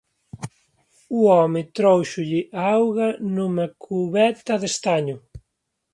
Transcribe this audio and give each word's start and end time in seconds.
O 1.17 1.19
home 1.35 1.61
tróuxolle 1.75 2.41
auga 2.73 3.07
nunha 3.35 3.67
cubeta 3.83 4.53
de 4.61 4.67
estaño. 4.73 5.17